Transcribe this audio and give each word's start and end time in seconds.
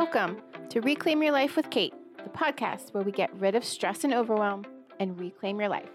Welcome 0.00 0.40
to 0.68 0.80
Reclaim 0.80 1.24
Your 1.24 1.32
Life 1.32 1.56
with 1.56 1.70
Kate, 1.70 1.92
the 2.22 2.30
podcast 2.30 2.94
where 2.94 3.02
we 3.02 3.10
get 3.10 3.34
rid 3.34 3.56
of 3.56 3.64
stress 3.64 4.04
and 4.04 4.14
overwhelm 4.14 4.64
and 5.00 5.18
reclaim 5.18 5.58
your 5.58 5.68
life. 5.68 5.88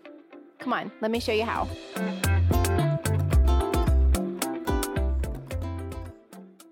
Come 0.60 0.74
on, 0.74 0.92
let 1.00 1.10
me 1.10 1.22
show 1.22 1.32
you 1.32 1.46
how. 1.46 1.70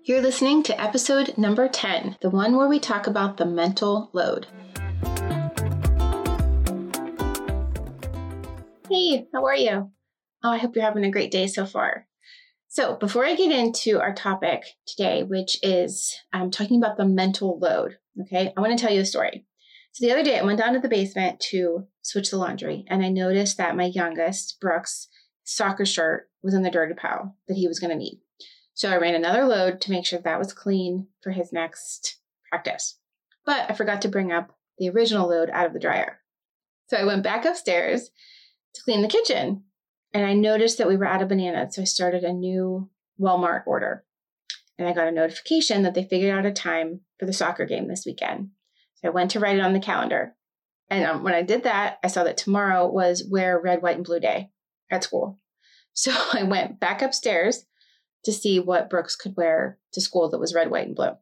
You're 0.04 0.20
listening 0.20 0.62
to 0.64 0.78
episode 0.78 1.32
number 1.38 1.68
10, 1.68 2.18
the 2.20 2.28
one 2.28 2.54
where 2.54 2.68
we 2.68 2.78
talk 2.78 3.06
about 3.06 3.38
the 3.38 3.46
mental 3.46 4.10
load. 4.12 4.46
Hey, 8.90 9.26
how 9.32 9.46
are 9.46 9.56
you? 9.56 9.90
Oh, 10.44 10.50
I 10.50 10.58
hope 10.58 10.76
you're 10.76 10.84
having 10.84 11.06
a 11.06 11.10
great 11.10 11.30
day 11.30 11.46
so 11.46 11.64
far. 11.64 12.06
So, 12.72 12.96
before 12.96 13.26
I 13.26 13.34
get 13.34 13.52
into 13.52 14.00
our 14.00 14.14
topic 14.14 14.64
today, 14.86 15.24
which 15.24 15.58
is 15.62 16.16
um, 16.32 16.50
talking 16.50 16.78
about 16.82 16.96
the 16.96 17.04
mental 17.04 17.58
load, 17.58 17.98
okay, 18.22 18.50
I 18.56 18.60
want 18.62 18.72
to 18.72 18.82
tell 18.82 18.90
you 18.90 19.02
a 19.02 19.04
story. 19.04 19.44
So, 19.92 20.06
the 20.06 20.10
other 20.10 20.24
day 20.24 20.38
I 20.38 20.42
went 20.42 20.58
down 20.58 20.72
to 20.72 20.80
the 20.80 20.88
basement 20.88 21.38
to 21.50 21.86
switch 22.00 22.30
the 22.30 22.38
laundry, 22.38 22.86
and 22.88 23.04
I 23.04 23.10
noticed 23.10 23.58
that 23.58 23.76
my 23.76 23.84
youngest, 23.84 24.58
Brooks, 24.58 25.08
soccer 25.44 25.84
shirt 25.84 26.30
was 26.42 26.54
in 26.54 26.62
the 26.62 26.70
dirty 26.70 26.94
pile 26.94 27.36
that 27.46 27.58
he 27.58 27.68
was 27.68 27.78
going 27.78 27.90
to 27.90 27.96
need. 27.96 28.22
So, 28.72 28.90
I 28.90 28.96
ran 28.96 29.14
another 29.14 29.44
load 29.44 29.82
to 29.82 29.90
make 29.90 30.06
sure 30.06 30.20
that 30.20 30.38
was 30.38 30.54
clean 30.54 31.08
for 31.22 31.32
his 31.32 31.52
next 31.52 32.20
practice. 32.48 32.98
But 33.44 33.70
I 33.70 33.74
forgot 33.74 34.00
to 34.00 34.08
bring 34.08 34.32
up 34.32 34.56
the 34.78 34.88
original 34.88 35.28
load 35.28 35.50
out 35.50 35.66
of 35.66 35.74
the 35.74 35.78
dryer. 35.78 36.20
So, 36.86 36.96
I 36.96 37.04
went 37.04 37.22
back 37.22 37.44
upstairs 37.44 38.08
to 38.76 38.82
clean 38.82 39.02
the 39.02 39.08
kitchen 39.08 39.64
and 40.14 40.26
I 40.26 40.34
noticed 40.34 40.78
that 40.78 40.88
we 40.88 40.96
were 40.96 41.06
out 41.06 41.22
of 41.22 41.28
bananas. 41.28 41.74
So 41.74 41.82
I 41.82 41.86
started 41.86 42.24
a 42.24 42.32
new 42.32 42.90
Walmart 43.20 43.62
order. 43.66 44.04
And 44.78 44.88
I 44.88 44.92
got 44.92 45.06
a 45.06 45.12
notification 45.12 45.82
that 45.82 45.94
they 45.94 46.04
figured 46.04 46.36
out 46.36 46.46
a 46.46 46.52
time 46.52 47.00
for 47.18 47.26
the 47.26 47.32
soccer 47.32 47.66
game 47.66 47.88
this 47.88 48.04
weekend. 48.04 48.50
So 48.96 49.08
I 49.08 49.10
went 49.10 49.30
to 49.32 49.40
write 49.40 49.56
it 49.56 49.62
on 49.62 49.74
the 49.74 49.80
calendar. 49.80 50.34
And 50.90 51.06
um, 51.06 51.22
when 51.22 51.34
I 51.34 51.42
did 51.42 51.62
that, 51.64 51.98
I 52.02 52.08
saw 52.08 52.24
that 52.24 52.36
tomorrow 52.36 52.86
was 52.88 53.24
wear 53.30 53.58
red, 53.58 53.82
white, 53.82 53.96
and 53.96 54.04
blue 54.04 54.20
day 54.20 54.50
at 54.90 55.04
school. 55.04 55.38
So 55.92 56.12
I 56.32 56.42
went 56.42 56.80
back 56.80 57.00
upstairs 57.00 57.64
to 58.24 58.32
see 58.32 58.60
what 58.60 58.90
Brooks 58.90 59.16
could 59.16 59.36
wear 59.36 59.78
to 59.92 60.00
school 60.00 60.28
that 60.30 60.38
was 60.38 60.54
red, 60.54 60.70
white, 60.70 60.86
and 60.86 60.96
blue. 60.96 61.12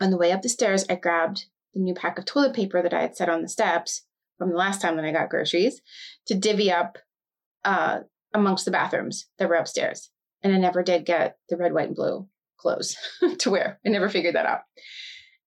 On 0.00 0.10
the 0.10 0.16
way 0.16 0.32
up 0.32 0.42
the 0.42 0.48
stairs, 0.48 0.84
I 0.88 0.96
grabbed 0.96 1.46
the 1.74 1.80
new 1.80 1.94
pack 1.94 2.18
of 2.18 2.24
toilet 2.24 2.54
paper 2.54 2.82
that 2.82 2.94
I 2.94 3.02
had 3.02 3.16
set 3.16 3.28
on 3.28 3.42
the 3.42 3.48
steps 3.48 4.02
from 4.38 4.50
the 4.50 4.56
last 4.56 4.80
time 4.80 4.96
that 4.96 5.04
I 5.04 5.12
got 5.12 5.28
groceries 5.28 5.80
to 6.26 6.34
divvy 6.34 6.70
up 6.70 6.98
uh, 7.64 8.00
amongst 8.34 8.64
the 8.64 8.70
bathrooms 8.70 9.26
that 9.38 9.48
were 9.48 9.56
upstairs. 9.56 10.10
And 10.42 10.54
I 10.54 10.58
never 10.58 10.82
did 10.82 11.04
get 11.04 11.36
the 11.48 11.56
red, 11.56 11.72
white, 11.72 11.88
and 11.88 11.96
blue 11.96 12.28
clothes 12.58 12.96
to 13.38 13.50
wear. 13.50 13.80
I 13.84 13.88
never 13.90 14.08
figured 14.08 14.34
that 14.34 14.46
out. 14.46 14.60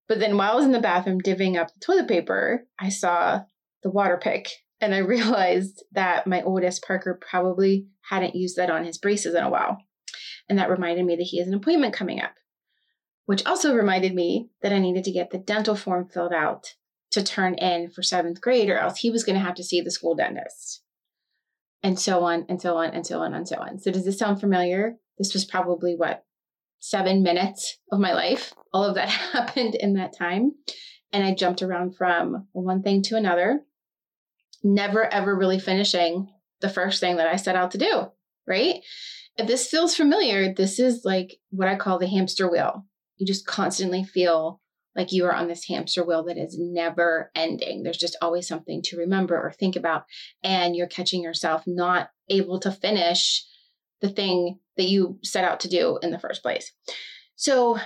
But 0.08 0.20
then 0.20 0.38
while 0.38 0.52
I 0.52 0.56
was 0.56 0.66
in 0.66 0.72
the 0.72 0.80
bathroom 0.80 1.22
divvying 1.22 1.58
up 1.58 1.74
the 1.74 1.80
toilet 1.80 2.08
paper, 2.08 2.66
I 2.80 2.90
saw 2.90 3.42
the 3.82 3.92
water 3.92 4.20
pick 4.22 4.50
and 4.82 4.94
I 4.94 4.98
realized 5.00 5.84
that 5.94 6.28
my 6.28 6.42
oldest 6.42 6.86
Parker 6.86 7.20
probably 7.30 7.88
hadn't 8.10 8.36
used 8.36 8.58
that 8.58 8.70
on 8.70 8.84
his 8.84 8.98
braces 8.98 9.34
in 9.34 9.44
a 9.44 9.50
while. 9.50 9.78
And 10.50 10.60
that 10.60 10.70
reminded 10.70 11.06
me 11.06 11.16
that 11.16 11.24
he 11.24 11.40
has 11.40 11.48
an 11.48 11.54
appointment 11.54 11.94
coming 11.94 12.22
up, 12.22 12.34
which 13.26 13.46
also 13.46 13.74
reminded 13.74 14.14
me 14.14 14.50
that 14.62 14.74
I 14.74 14.80
needed 14.80 15.06
to 15.06 15.12
get 15.12 15.32
the 15.32 15.38
dental 15.38 15.76
form 15.76 16.10
filled 16.10 16.34
out 16.34 16.76
to 17.12 17.24
turn 17.24 17.56
in 17.56 17.90
for 17.90 18.04
seventh 18.04 18.42
grade, 18.42 18.70
or 18.70 18.78
else 18.78 19.00
he 19.00 19.10
was 19.10 19.24
going 19.24 19.36
to 19.36 19.46
have 19.46 19.56
to 19.56 19.64
see 19.64 19.80
the 19.80 19.92
school 19.92 20.16
dentist 20.16 20.83
and 21.84 22.00
so 22.00 22.24
on 22.24 22.46
and 22.48 22.62
so 22.62 22.78
on 22.78 22.92
and 22.92 23.06
so 23.06 23.20
on 23.20 23.34
and 23.34 23.48
so 23.48 23.58
on. 23.58 23.78
So 23.78 23.92
does 23.92 24.06
this 24.06 24.18
sound 24.18 24.40
familiar? 24.40 24.96
This 25.18 25.34
was 25.34 25.46
probably 25.46 25.96
what 25.96 26.24
seven 26.80 27.24
minutes 27.24 27.78
of 27.92 28.00
my 28.00 28.14
life. 28.14 28.54
All 28.74 28.84
of 28.86 28.96
that 28.96 29.10
happened 29.34 29.76
in 29.76 29.94
that 29.94 30.18
time. 30.18 30.54
And 31.12 31.24
I 31.24 31.36
jumped 31.36 31.62
around 31.62 31.96
from 31.96 32.48
one 32.54 32.82
thing 32.82 33.04
to 33.04 33.18
another, 33.18 33.62
never 34.64 35.06
ever 35.14 35.36
really 35.36 35.60
finishing 35.60 36.30
the 36.62 36.70
first 36.70 37.00
thing 37.00 37.18
that 37.18 37.28
I 37.28 37.36
set 37.36 37.56
out 37.56 37.72
to 37.72 37.78
do, 37.78 38.08
right? 38.48 38.78
If 39.38 39.48
this 39.48 39.68
feels 39.68 39.96
familiar, 39.96 40.54
this 40.54 40.80
is 40.80 41.04
like 41.04 41.36
what 41.50 41.68
I 41.68 41.76
call 41.76 42.00
the 42.00 42.08
hamster 42.08 42.50
wheel. 42.50 42.86
You 43.18 43.28
just 43.28 43.46
constantly 43.46 44.04
feel 44.04 44.62
like 44.96 45.12
you 45.12 45.26
are 45.26 45.34
on 45.34 45.48
this 45.48 45.68
hamster 45.68 46.04
wheel 46.04 46.24
that 46.26 46.38
is 46.38 46.58
never 46.60 47.32
ending. 47.36 47.84
There's 47.84 47.98
just 47.98 48.18
always 48.22 48.48
something 48.48 48.82
to 48.86 48.98
remember 48.98 49.36
or 49.36 49.52
think 49.52 49.76
about. 49.76 50.06
And 50.44 50.76
you're 50.76 50.88
catching 50.88 51.24
yourself 51.24 51.64
not 51.66 52.10
able 52.30 52.60
to 52.62 52.72
finish 52.72 53.46
the 54.02 54.10
thing 54.10 54.60
that 54.78 54.84
you 54.84 55.20
set 55.24 55.44
out 55.44 55.60
to 55.62 55.70
do 55.70 55.98
in 56.02 56.12
the 56.12 56.20
first 56.20 56.42
place. 56.42 56.72
So, 57.36 57.80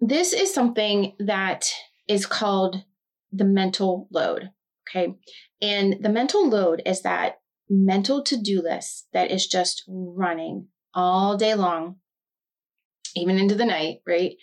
this 0.00 0.32
is 0.32 0.54
something 0.54 1.14
that 1.18 1.68
is 2.08 2.24
called 2.24 2.84
the 3.32 3.44
mental 3.44 4.08
load. 4.12 4.50
Okay. 4.88 5.14
And 5.60 5.96
the 6.00 6.08
mental 6.08 6.48
load 6.48 6.82
is 6.86 7.02
that 7.02 7.40
mental 7.68 8.22
to 8.22 8.36
do 8.36 8.62
list 8.62 9.08
that 9.12 9.30
is 9.30 9.46
just 9.46 9.84
running 9.88 10.68
all 10.94 11.36
day 11.36 11.54
long, 11.54 11.96
even 13.14 13.38
into 13.38 13.54
the 13.54 13.66
night, 13.66 13.98
right? 14.06 14.36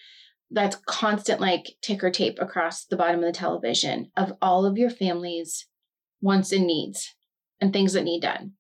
That's 0.52 0.78
constant 0.86 1.42
like 1.42 1.76
ticker 1.82 2.12
tape 2.12 2.38
across 2.40 2.86
the 2.86 2.96
bottom 2.96 3.20
of 3.20 3.26
the 3.26 3.32
television 3.32 4.12
of 4.16 4.34
all 4.42 4.66
of 4.66 4.78
your 4.78 4.90
family's 4.90 5.68
wants 6.22 6.52
and 6.52 6.68
needs 6.68 7.16
and 7.60 7.74
things 7.74 7.94
that 7.94 8.04
need 8.04 8.22
done. 8.22 8.54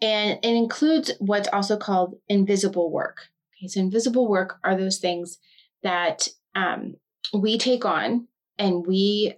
And 0.00 0.38
it 0.42 0.54
includes 0.54 1.12
what's 1.18 1.48
also 1.48 1.76
called 1.76 2.14
invisible 2.28 2.92
work. 2.92 3.26
Okay, 3.56 3.68
so 3.68 3.80
invisible 3.80 4.28
work 4.28 4.58
are 4.62 4.76
those 4.76 4.98
things 4.98 5.38
that 5.82 6.28
um, 6.54 6.94
we 7.34 7.58
take 7.58 7.84
on 7.84 8.28
and 8.58 8.86
we 8.86 9.34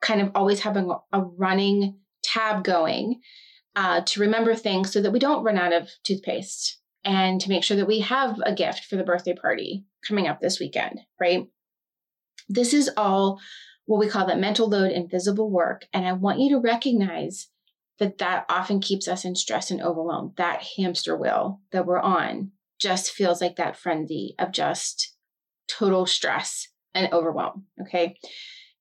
kind 0.00 0.20
of 0.20 0.30
always 0.34 0.60
have 0.60 0.76
a, 0.76 0.86
a 1.12 1.20
running 1.20 1.98
tab 2.22 2.64
going 2.64 3.20
uh, 3.76 4.00
to 4.06 4.20
remember 4.20 4.54
things 4.54 4.92
so 4.92 5.00
that 5.00 5.10
we 5.10 5.18
don't 5.18 5.44
run 5.44 5.58
out 5.58 5.72
of 5.72 5.90
toothpaste 6.02 6.79
and 7.04 7.40
to 7.40 7.48
make 7.48 7.64
sure 7.64 7.76
that 7.76 7.86
we 7.86 8.00
have 8.00 8.38
a 8.44 8.54
gift 8.54 8.84
for 8.84 8.96
the 8.96 9.04
birthday 9.04 9.34
party 9.34 9.84
coming 10.06 10.26
up 10.26 10.40
this 10.40 10.60
weekend, 10.60 11.00
right? 11.18 11.46
This 12.48 12.74
is 12.74 12.90
all 12.96 13.40
what 13.86 13.98
we 13.98 14.08
call 14.08 14.26
that 14.26 14.38
mental 14.38 14.68
load 14.68 14.92
invisible 14.92 15.50
work. 15.50 15.86
And 15.92 16.06
I 16.06 16.12
want 16.12 16.40
you 16.40 16.50
to 16.50 16.60
recognize 16.60 17.48
that 17.98 18.18
that 18.18 18.46
often 18.48 18.80
keeps 18.80 19.08
us 19.08 19.24
in 19.24 19.34
stress 19.34 19.70
and 19.70 19.80
overwhelm. 19.82 20.32
That 20.36 20.64
hamster 20.76 21.16
wheel 21.16 21.60
that 21.72 21.86
we're 21.86 22.00
on 22.00 22.52
just 22.78 23.10
feels 23.10 23.40
like 23.40 23.56
that 23.56 23.76
frenzy 23.76 24.34
of 24.38 24.52
just 24.52 25.14
total 25.68 26.06
stress 26.06 26.68
and 26.94 27.12
overwhelm. 27.12 27.66
Okay. 27.80 28.16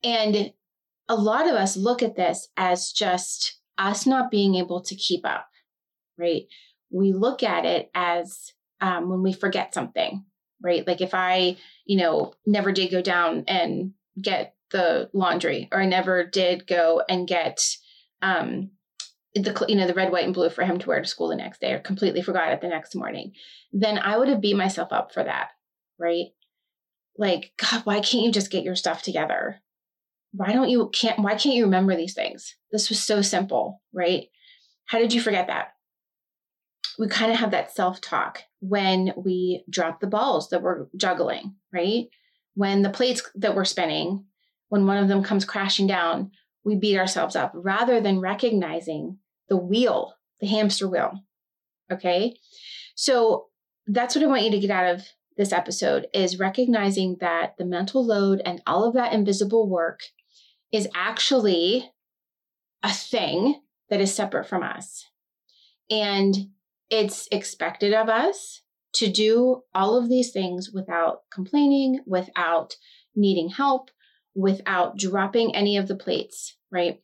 And 0.03 0.53
a 1.07 1.15
lot 1.15 1.47
of 1.47 1.53
us 1.53 1.75
look 1.75 2.01
at 2.01 2.15
this 2.15 2.47
as 2.55 2.91
just 2.91 3.59
us 3.77 4.05
not 4.05 4.31
being 4.31 4.55
able 4.55 4.81
to 4.81 4.95
keep 4.95 5.25
up, 5.25 5.47
right? 6.17 6.43
We 6.91 7.13
look 7.13 7.43
at 7.43 7.65
it 7.65 7.89
as 7.93 8.53
um, 8.81 9.09
when 9.09 9.21
we 9.21 9.33
forget 9.33 9.73
something, 9.73 10.25
right? 10.61 10.85
Like 10.87 11.01
if 11.01 11.13
I, 11.13 11.57
you 11.85 11.97
know, 11.97 12.33
never 12.45 12.71
did 12.71 12.91
go 12.91 13.01
down 13.01 13.43
and 13.47 13.93
get 14.21 14.55
the 14.71 15.09
laundry, 15.13 15.67
or 15.71 15.81
I 15.81 15.85
never 15.85 16.23
did 16.23 16.67
go 16.67 17.01
and 17.09 17.27
get 17.27 17.61
um, 18.21 18.71
the 19.35 19.65
you 19.67 19.75
know 19.75 19.87
the 19.87 19.93
red, 19.93 20.11
white, 20.11 20.25
and 20.25 20.33
blue 20.33 20.49
for 20.49 20.63
him 20.63 20.79
to 20.79 20.87
wear 20.87 21.01
to 21.01 21.07
school 21.07 21.29
the 21.29 21.35
next 21.35 21.61
day, 21.61 21.73
or 21.73 21.79
completely 21.79 22.21
forgot 22.21 22.51
it 22.51 22.61
the 22.61 22.67
next 22.67 22.95
morning, 22.95 23.33
then 23.71 23.97
I 23.97 24.17
would 24.17 24.27
have 24.27 24.41
beat 24.41 24.55
myself 24.55 24.91
up 24.91 25.13
for 25.13 25.23
that, 25.23 25.49
right? 25.99 26.27
Like, 27.17 27.51
God, 27.57 27.81
why 27.85 27.95
can't 27.99 28.23
you 28.23 28.31
just 28.31 28.51
get 28.51 28.63
your 28.63 28.75
stuff 28.75 29.01
together? 29.01 29.61
Why 30.31 30.53
don't 30.53 30.69
you 30.69 30.89
can't 30.93 31.19
why 31.19 31.35
can't 31.35 31.55
you 31.55 31.65
remember 31.65 31.95
these 31.95 32.13
things? 32.13 32.55
This 32.71 32.89
was 32.89 33.01
so 33.01 33.21
simple, 33.21 33.81
right? 33.93 34.25
How 34.85 34.99
did 34.99 35.13
you 35.13 35.21
forget 35.21 35.47
that? 35.47 35.73
We 36.99 37.07
kind 37.07 37.31
of 37.31 37.39
have 37.39 37.51
that 37.51 37.73
self 37.73 38.01
talk 38.01 38.43
when 38.59 39.13
we 39.15 39.63
drop 39.69 40.01
the 40.01 40.07
balls 40.07 40.49
that 40.49 40.61
we're 40.61 40.87
juggling, 40.97 41.55
right? 41.73 42.07
When 42.55 42.81
the 42.81 42.89
plates 42.89 43.23
that 43.35 43.55
we're 43.55 43.65
spinning, 43.65 44.25
when 44.67 44.85
one 44.85 44.97
of 44.97 45.07
them 45.07 45.23
comes 45.23 45.45
crashing 45.45 45.87
down, 45.87 46.31
we 46.65 46.75
beat 46.75 46.99
ourselves 46.99 47.37
up 47.37 47.53
rather 47.55 48.01
than 48.01 48.19
recognizing 48.19 49.17
the 49.47 49.55
wheel, 49.55 50.13
the 50.41 50.47
hamster 50.47 50.89
wheel. 50.89 51.23
Okay. 51.89 52.35
So 52.95 53.47
that's 53.87 54.13
what 54.13 54.23
I 54.23 54.27
want 54.27 54.43
you 54.43 54.51
to 54.51 54.59
get 54.59 54.69
out 54.69 54.93
of 54.93 55.07
this 55.37 55.53
episode 55.53 56.05
is 56.13 56.37
recognizing 56.37 57.15
that 57.21 57.55
the 57.57 57.65
mental 57.65 58.05
load 58.05 58.41
and 58.43 58.61
all 58.67 58.83
of 58.83 58.93
that 58.95 59.13
invisible 59.13 59.69
work 59.69 60.01
is 60.73 60.87
actually 60.93 61.89
a 62.83 62.91
thing 62.91 63.61
that 63.89 64.01
is 64.01 64.13
separate 64.13 64.49
from 64.49 64.63
us. 64.63 65.05
And 65.89 66.35
it's 66.89 67.27
expected 67.31 67.93
of 67.93 68.09
us 68.09 68.61
to 68.93 69.09
do 69.09 69.63
all 69.73 69.95
of 69.95 70.09
these 70.09 70.31
things 70.31 70.71
without 70.71 71.21
complaining, 71.31 72.01
without 72.05 72.75
needing 73.15 73.49
help, 73.49 73.91
without 74.35 74.97
dropping 74.97 75.55
any 75.55 75.77
of 75.77 75.87
the 75.87 75.95
plates, 75.95 76.57
right? 76.71 76.99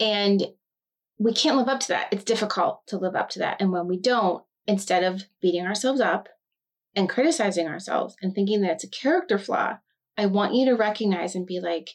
And 0.00 0.48
we 1.18 1.32
can't 1.32 1.56
live 1.56 1.68
up 1.68 1.80
to 1.80 1.88
that. 1.88 2.08
It's 2.12 2.24
difficult 2.24 2.86
to 2.88 2.98
live 2.98 3.14
up 3.14 3.28
to 3.30 3.38
that. 3.40 3.60
And 3.60 3.70
when 3.70 3.86
we 3.86 3.98
don't, 3.98 4.42
instead 4.66 5.04
of 5.04 5.24
beating 5.40 5.66
ourselves 5.66 6.00
up 6.00 6.28
and 6.96 7.08
criticizing 7.08 7.68
ourselves 7.68 8.16
and 8.20 8.34
thinking 8.34 8.62
that 8.62 8.72
it's 8.72 8.84
a 8.84 8.88
character 8.88 9.38
flaw, 9.38 9.78
I 10.16 10.26
want 10.26 10.54
you 10.54 10.64
to 10.66 10.74
recognize 10.74 11.34
and 11.34 11.46
be 11.46 11.60
like, 11.60 11.90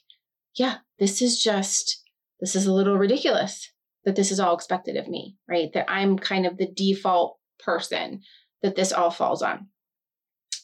yeah, 0.55 0.77
this 0.99 1.21
is 1.21 1.41
just, 1.41 2.03
this 2.39 2.55
is 2.55 2.65
a 2.65 2.73
little 2.73 2.97
ridiculous 2.97 3.71
that 4.07 4.15
this 4.15 4.31
is 4.31 4.39
all 4.39 4.55
expected 4.55 4.95
of 4.95 5.09
me, 5.09 5.35
right? 5.49 5.69
That 5.73 5.91
I'm 5.91 6.17
kind 6.17 6.45
of 6.45 6.57
the 6.57 6.71
default 6.73 7.37
person 7.59 8.21
that 8.61 8.77
this 8.77 8.93
all 8.93 9.11
falls 9.11 9.41
on. 9.41 9.67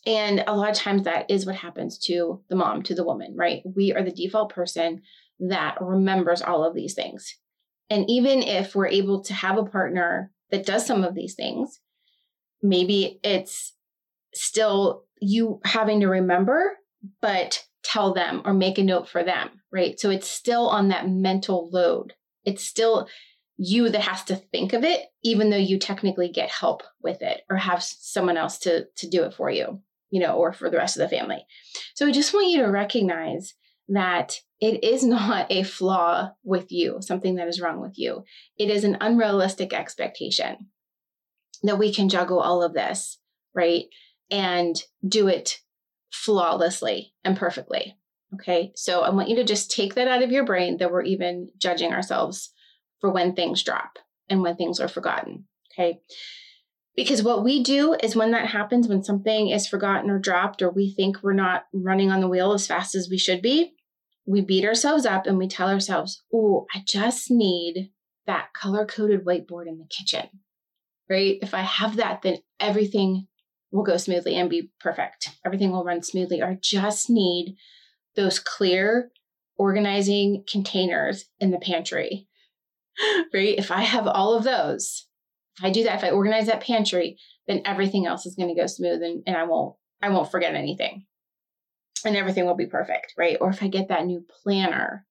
And 0.06 0.46
a 0.48 0.56
lot 0.56 0.70
of 0.70 0.78
times 0.78 1.04
that 1.04 1.30
is 1.30 1.46
what 1.46 1.56
happens 1.56 2.00
to 2.06 2.42
the 2.50 2.56
mom, 2.56 2.84
to 2.84 2.96
the 2.96 3.04
woman, 3.04 3.36
right? 3.38 3.62
We 3.76 3.92
are 3.92 4.02
the 4.02 4.14
default 4.14 4.54
person 4.54 5.02
that 5.42 5.76
remembers 5.82 6.42
all 6.42 6.64
of 6.64 6.74
these 6.74 6.94
things. 6.94 7.38
And 7.90 8.10
even 8.10 8.44
if 8.44 8.76
we're 8.76 8.88
able 8.88 9.22
to 9.26 9.34
have 9.34 9.58
a 9.58 9.66
partner 9.66 10.32
that 10.50 10.66
does 10.66 10.86
some 10.86 11.04
of 11.04 11.14
these 11.14 11.36
things, 11.36 11.82
maybe 12.62 13.20
it's 13.26 13.74
still 14.34 15.04
you 15.20 15.60
having 15.66 16.00
to 16.00 16.08
remember, 16.08 16.78
but 17.22 17.62
tell 17.84 18.14
them 18.14 18.42
or 18.46 18.54
make 18.54 18.78
a 18.78 18.84
note 18.84 19.10
for 19.10 19.22
them, 19.22 19.50
right? 19.70 20.00
So 20.00 20.10
it's 20.10 20.30
still 20.30 20.70
on 20.70 20.88
that 20.88 21.10
mental 21.10 21.70
load. 21.74 22.14
It's 22.46 22.64
still 22.64 23.08
you 23.58 23.90
that 23.90 24.02
has 24.02 24.24
to 24.26 24.36
think 24.36 24.74
of 24.74 24.84
it, 24.84 25.02
even 25.24 25.50
though 25.50 25.58
you 25.58 25.78
technically 25.78 26.30
get 26.30 26.50
help 26.50 26.84
with 27.02 27.22
it 27.22 27.42
or 27.50 27.58
have 27.58 27.84
someone 27.84 28.38
else 28.38 28.58
to, 28.60 28.86
to 28.96 29.08
do 29.08 29.24
it 29.24 29.34
for 29.34 29.50
you, 29.50 29.82
you 30.10 30.20
know, 30.20 30.36
or 30.36 30.54
for 30.54 30.70
the 30.70 30.78
rest 30.78 30.98
of 30.98 31.02
the 31.02 31.16
family. 31.16 31.46
So 31.96 32.08
I 32.08 32.12
just 32.12 32.34
want 32.34 32.50
you 32.50 32.62
to 32.64 32.72
recognize 32.72 33.54
that 33.90 34.40
it 34.60 34.84
is 34.84 35.04
not 35.04 35.52
a 35.52 35.64
flaw 35.64 36.32
with 36.44 36.72
you, 36.72 36.98
something 37.02 37.36
that 37.36 37.48
is 37.48 37.62
wrong 37.62 37.80
with 37.80 37.98
you. 37.98 38.24
It 38.58 38.70
is 38.70 38.84
an 38.84 38.98
unrealistic 39.02 39.74
expectation 39.74 40.70
that 41.62 41.80
we 41.80 41.94
can 41.94 42.10
juggle 42.10 42.40
all 42.40 42.64
of 42.64 42.74
this, 42.74 43.20
right? 43.54 43.86
And 44.32 44.82
do 45.08 45.28
it 45.28 45.60
flawlessly 46.12 47.14
and 47.24 47.38
perfectly. 47.38 47.96
Okay. 48.34 48.72
So 48.76 49.02
I 49.02 49.12
want 49.12 49.30
you 49.30 49.36
to 49.38 49.44
just 49.44 49.70
take 49.70 49.94
that 49.94 50.08
out 50.08 50.24
of 50.24 50.32
your 50.32 50.44
brain 50.44 50.78
that 50.78 50.92
we're 50.92 51.04
even 51.04 51.50
judging 51.58 51.94
ourselves 51.94 52.52
for 53.04 53.12
when 53.12 53.36
things 53.36 53.62
drop 53.62 54.00
and 54.30 54.42
when 54.42 54.56
things 54.56 54.80
are 54.80 54.88
forgotten. 54.88 55.44
Okay. 55.74 56.00
Because 56.96 57.22
what 57.22 57.44
we 57.44 57.62
do 57.62 57.98
is 58.02 58.16
when 58.16 58.32
that 58.32 58.48
happens, 58.48 58.88
when 58.88 59.04
something 59.04 59.50
is 59.50 59.68
forgotten 59.68 60.10
or 60.10 60.20
dropped, 60.20 60.62
or 60.62 60.70
we 60.70 60.94
think 60.94 61.18
we're 61.22 61.34
not 61.34 61.66
running 61.74 62.12
on 62.12 62.22
the 62.22 62.30
wheel 62.30 62.54
as 62.54 62.66
fast 62.66 62.96
as 62.96 63.10
we 63.12 63.18
should 63.18 63.42
be, 63.42 63.74
we 64.26 64.40
beat 64.40 64.64
ourselves 64.64 65.06
up 65.06 65.28
and 65.28 65.38
we 65.38 65.50
tell 65.50 65.68
ourselves, 65.68 66.24
oh, 66.34 66.66
I 66.74 66.82
just 66.88 67.30
need 67.30 67.92
that 68.26 68.54
color 68.54 68.86
coded 68.86 69.26
whiteboard 69.26 69.68
in 69.68 69.80
the 69.80 69.88
kitchen, 69.90 70.30
right? 71.10 71.40
If 71.42 71.54
I 71.54 71.60
have 71.60 71.98
that, 71.98 72.22
then 72.22 72.38
everything 72.58 73.28
will 73.70 73.84
go 73.84 73.98
smoothly 73.98 74.36
and 74.36 74.50
be 74.50 74.72
perfect. 74.80 75.32
Everything 75.46 75.72
will 75.72 75.84
run 75.84 76.04
smoothly. 76.04 76.42
Or 76.42 76.52
I 76.52 76.58
just 76.62 77.10
need 77.10 77.58
those 78.16 78.40
clear 78.40 79.12
organizing 79.58 80.46
containers 80.50 81.26
in 81.42 81.52
the 81.52 81.60
pantry, 81.60 82.30
right? 83.34 83.58
If 83.58 83.72
I 83.72 83.82
have 83.82 84.08
all 84.08 84.36
of 84.36 84.44
those, 84.44 85.08
if 85.58 85.66
I 85.66 85.72
do 85.72 85.84
that, 85.84 85.98
if 85.98 86.04
I 86.04 86.12
organize 86.12 86.48
that 86.48 86.64
pantry, 86.64 87.18
then 87.48 87.62
everything 87.66 88.06
else 88.06 88.26
is 88.26 88.36
going 88.36 88.54
to 88.54 88.60
go 88.60 88.68
smooth 88.68 89.02
and, 89.02 89.24
and 89.28 89.36
I 89.36 89.44
won't, 89.44 89.76
I 90.02 90.10
won't 90.10 90.32
forget 90.32 90.56
anything 90.56 91.06
and 92.06 92.16
everything 92.16 92.46
will 92.46 92.56
be 92.56 92.66
perfect, 92.66 93.14
right? 93.18 93.38
Or 93.40 93.50
if 93.50 93.62
I 93.62 93.68
get 93.68 93.90
that 93.90 94.06
new 94.06 94.26
planner, 94.44 95.06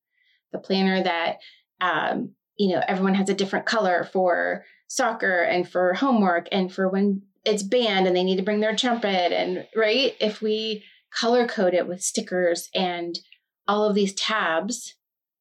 the 0.53 0.59
planner 0.59 1.03
that, 1.03 1.39
um, 1.81 2.35
you 2.59 2.75
know, 2.75 2.83
everyone 2.87 3.15
has 3.15 3.29
a 3.29 3.35
different 3.35 3.67
color 3.67 4.09
for 4.13 4.65
soccer 4.93 5.43
and 5.43 5.67
for 5.69 5.95
homework 5.95 6.49
and 6.53 6.73
for 6.73 6.89
when 6.89 7.23
it's 7.45 7.63
band 7.63 8.07
and 8.07 8.15
they 8.15 8.23
need 8.23 8.37
to 8.37 8.43
bring 8.43 8.61
their 8.61 8.77
trumpet 8.77 9.33
and 9.33 9.67
right 9.75 10.15
if 10.21 10.43
we 10.43 10.85
color 11.11 11.47
code 11.47 11.75
it 11.75 11.89
with 11.89 12.03
stickers 12.03 12.69
and 12.75 13.19
all 13.67 13.89
of 13.89 13.95
these 13.95 14.15
tabs 14.15 14.95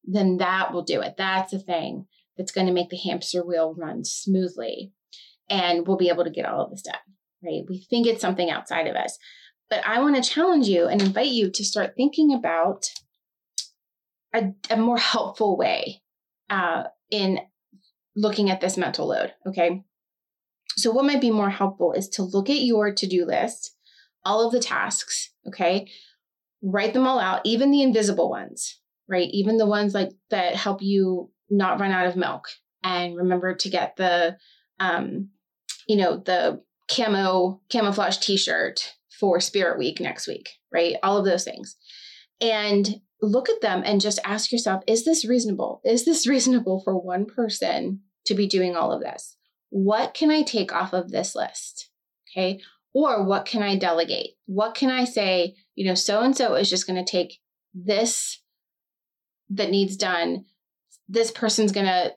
then 0.05 0.37
that 0.37 0.71
will 0.71 0.83
do 0.83 1.01
it 1.01 1.15
that's 1.17 1.51
the 1.51 1.59
thing 1.59 2.05
that's 2.37 2.51
going 2.51 2.67
to 2.67 2.73
make 2.73 2.89
the 2.89 2.97
hamster 2.97 3.45
wheel 3.45 3.75
run 3.77 4.03
smoothly 4.03 4.91
and 5.49 5.87
we'll 5.87 5.97
be 5.97 6.09
able 6.09 6.23
to 6.23 6.29
get 6.29 6.45
all 6.45 6.63
of 6.63 6.71
this 6.71 6.81
done 6.81 6.95
right 7.43 7.63
we 7.69 7.85
think 7.89 8.07
it's 8.07 8.21
something 8.21 8.49
outside 8.49 8.87
of 8.87 8.95
us 8.95 9.17
but 9.69 9.85
i 9.85 9.99
want 9.99 10.15
to 10.15 10.29
challenge 10.29 10.67
you 10.67 10.87
and 10.87 11.01
invite 11.01 11.31
you 11.31 11.49
to 11.49 11.63
start 11.63 11.93
thinking 11.95 12.33
about 12.33 12.89
a, 14.33 14.53
a 14.69 14.77
more 14.77 14.97
helpful 14.97 15.57
way 15.57 16.01
uh, 16.49 16.83
in 17.09 17.39
looking 18.15 18.49
at 18.49 18.61
this 18.61 18.77
mental 18.77 19.07
load 19.07 19.33
okay 19.45 19.83
so, 20.77 20.91
what 20.91 21.05
might 21.05 21.21
be 21.21 21.31
more 21.31 21.49
helpful 21.49 21.93
is 21.93 22.07
to 22.09 22.23
look 22.23 22.49
at 22.49 22.61
your 22.61 22.93
to 22.93 23.07
do 23.07 23.25
list, 23.25 23.75
all 24.23 24.45
of 24.45 24.51
the 24.51 24.59
tasks, 24.59 25.31
okay? 25.47 25.89
Write 26.61 26.93
them 26.93 27.07
all 27.07 27.19
out, 27.19 27.41
even 27.43 27.71
the 27.71 27.81
invisible 27.81 28.29
ones, 28.29 28.79
right? 29.07 29.29
Even 29.31 29.57
the 29.57 29.65
ones 29.65 29.93
like 29.93 30.11
that 30.29 30.55
help 30.55 30.81
you 30.81 31.29
not 31.51 31.79
run 31.79 31.91
out 31.91 32.07
of 32.07 32.15
milk. 32.15 32.47
And 32.83 33.15
remember 33.15 33.53
to 33.53 33.69
get 33.69 33.95
the, 33.97 34.37
um, 34.79 35.29
you 35.87 35.97
know, 35.97 36.17
the 36.17 36.63
camo 36.89 37.61
camouflage 37.69 38.17
t-shirt 38.17 38.95
for 39.19 39.39
Spirit 39.39 39.77
Week 39.77 39.99
next 39.99 40.27
week, 40.27 40.49
right? 40.73 40.95
All 41.03 41.17
of 41.17 41.25
those 41.25 41.43
things. 41.43 41.75
And 42.39 43.01
look 43.21 43.49
at 43.49 43.61
them 43.61 43.83
and 43.85 44.01
just 44.01 44.19
ask 44.23 44.51
yourself, 44.51 44.83
is 44.87 45.05
this 45.05 45.23
reasonable? 45.25 45.81
Is 45.85 46.05
this 46.05 46.25
reasonable 46.27 46.81
for 46.83 46.97
one 46.97 47.25
person 47.25 48.01
to 48.25 48.33
be 48.33 48.47
doing 48.47 48.75
all 48.75 48.91
of 48.91 49.01
this? 49.01 49.37
what 49.71 50.13
can 50.13 50.29
I 50.29 50.43
take 50.43 50.71
off 50.73 50.93
of 50.93 51.09
this 51.09 51.33
list? 51.33 51.89
Okay. 52.29 52.61
Or 52.93 53.23
what 53.23 53.45
can 53.45 53.63
I 53.63 53.77
delegate? 53.77 54.31
What 54.45 54.75
can 54.75 54.91
I 54.91 55.05
say, 55.05 55.55
you 55.75 55.85
know, 55.85 55.95
so 55.95 56.21
and 56.21 56.35
so 56.35 56.55
is 56.55 56.69
just 56.69 56.85
going 56.85 57.03
to 57.03 57.09
take 57.09 57.39
this 57.73 58.41
that 59.49 59.71
needs 59.71 59.95
done. 59.95 60.45
This 61.11 61.31
person's 61.31 61.71
going 61.71 61.87
to 61.87 62.13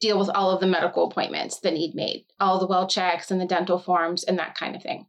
deal 0.00 0.18
with 0.18 0.30
all 0.30 0.50
of 0.50 0.60
the 0.60 0.66
medical 0.66 1.08
appointments 1.08 1.60
that 1.60 1.74
need 1.74 1.94
made, 1.94 2.24
all 2.40 2.58
the 2.58 2.66
well 2.66 2.86
checks 2.86 3.30
and 3.30 3.40
the 3.40 3.46
dental 3.46 3.78
forms 3.78 4.24
and 4.24 4.38
that 4.38 4.56
kind 4.56 4.74
of 4.74 4.82
thing. 4.82 5.06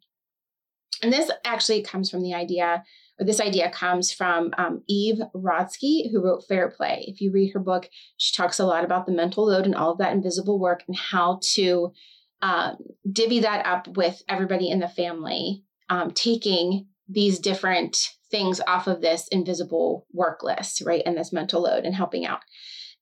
And 1.02 1.14
this 1.14 1.30
actually 1.46 1.84
comes 1.84 2.10
from 2.10 2.22
the 2.22 2.34
idea 2.34 2.84
or 3.20 3.26
this 3.26 3.42
idea 3.42 3.72
comes 3.72 4.12
from 4.12 4.52
um, 4.58 4.84
Eve 4.88 5.20
Rodsky, 5.34 6.12
who 6.12 6.24
wrote 6.24 6.46
Fair 6.48 6.70
Play. 6.70 7.04
If 7.08 7.20
you 7.20 7.32
read 7.32 7.52
her 7.54 7.60
book, 7.60 7.90
she 8.18 8.36
talks 8.36 8.60
a 8.60 8.66
lot 8.66 8.84
about 8.84 9.06
the 9.06 9.12
mental 9.12 9.48
load 9.48 9.66
and 9.66 9.76
all 9.76 9.92
of 9.92 9.98
that 9.98 10.14
invisible 10.14 10.60
work 10.60 10.84
and 10.88 10.96
how 10.96 11.40
to 11.54 11.94
um, 12.42 12.78
divvy 13.12 13.40
that 13.40 13.66
up 13.66 13.88
with 13.98 14.22
everybody 14.30 14.70
in 14.70 14.80
the 14.80 14.88
family, 14.88 15.64
um, 15.90 16.12
taking 16.12 16.88
these 17.10 17.40
different 17.40 18.12
things 18.30 18.62
off 18.68 18.86
of 18.86 19.02
this 19.02 19.28
invisible 19.30 20.06
work 20.14 20.44
list, 20.44 20.82
right? 20.86 21.02
And 21.06 21.18
this 21.18 21.34
mental 21.34 21.64
load 21.64 21.86
and 21.86 21.96
helping 21.96 22.26
out 22.26 22.42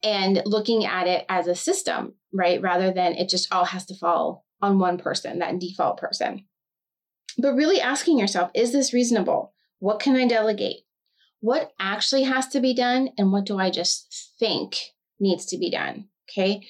and 0.05 0.43
looking 0.45 0.85
at 0.85 1.07
it 1.07 1.25
as 1.27 1.47
a 1.47 1.55
system, 1.55 2.13
right? 2.31 2.61
Rather 2.61 2.91
than 2.91 3.13
it 3.13 3.27
just 3.27 3.51
all 3.51 3.65
has 3.65 3.87
to 3.87 3.95
fall 3.95 4.45
on 4.61 4.77
one 4.77 4.99
person, 4.99 5.39
that 5.39 5.59
default 5.59 5.97
person. 5.97 6.45
But 7.39 7.55
really 7.55 7.81
asking 7.81 8.19
yourself, 8.19 8.51
is 8.53 8.71
this 8.71 8.93
reasonable? 8.93 9.53
What 9.79 9.99
can 9.99 10.15
I 10.15 10.27
delegate? 10.27 10.81
What 11.41 11.71
actually 11.79 12.23
has 12.23 12.47
to 12.49 12.61
be 12.61 12.73
done? 12.73 13.09
And 13.17 13.31
what 13.31 13.45
do 13.45 13.57
I 13.57 13.71
just 13.71 14.33
think 14.39 14.77
needs 15.19 15.47
to 15.47 15.57
be 15.57 15.71
done? 15.71 16.07
Okay. 16.29 16.65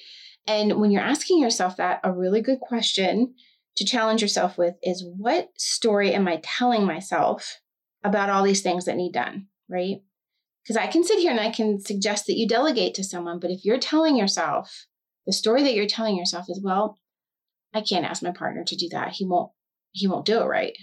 And 0.46 0.80
when 0.80 0.90
you're 0.90 1.02
asking 1.02 1.40
yourself 1.40 1.76
that, 1.76 2.00
a 2.02 2.12
really 2.12 2.40
good 2.40 2.60
question 2.60 3.34
to 3.76 3.84
challenge 3.84 4.22
yourself 4.22 4.56
with 4.56 4.76
is 4.82 5.04
what 5.04 5.50
story 5.58 6.14
am 6.14 6.26
I 6.26 6.40
telling 6.42 6.86
myself 6.86 7.60
about 8.02 8.30
all 8.30 8.42
these 8.42 8.62
things 8.62 8.86
that 8.86 8.96
need 8.96 9.12
done? 9.12 9.48
Right. 9.68 10.00
Because 10.66 10.76
I 10.76 10.88
can 10.88 11.04
sit 11.04 11.20
here 11.20 11.30
and 11.30 11.40
I 11.40 11.50
can 11.50 11.80
suggest 11.80 12.26
that 12.26 12.36
you 12.36 12.48
delegate 12.48 12.94
to 12.94 13.04
someone, 13.04 13.38
but 13.38 13.50
if 13.50 13.64
you're 13.64 13.78
telling 13.78 14.16
yourself 14.16 14.86
the 15.26 15.32
story 15.32 15.62
that 15.62 15.74
you're 15.74 15.86
telling 15.86 16.16
yourself 16.16 16.46
is, 16.48 16.60
well, 16.62 16.98
I 17.72 17.82
can't 17.82 18.04
ask 18.04 18.22
my 18.22 18.32
partner 18.32 18.64
to 18.64 18.76
do 18.76 18.88
that. 18.90 19.12
He 19.12 19.24
won't, 19.24 19.50
he 19.92 20.08
won't 20.08 20.26
do 20.26 20.40
it 20.40 20.46
right 20.46 20.76